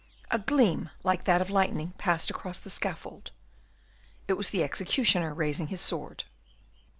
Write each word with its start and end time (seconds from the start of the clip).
A 0.31 0.39
gleam 0.39 0.89
like 1.03 1.25
that 1.25 1.43
of 1.43 1.51
lightning 1.51 1.91
passed 1.99 2.31
across 2.31 2.59
the 2.59 2.71
scaffold: 2.71 3.29
it 4.27 4.33
was 4.33 4.49
the 4.49 4.63
executioner 4.63 5.31
raising 5.31 5.67
his 5.67 5.79
sword. 5.79 6.23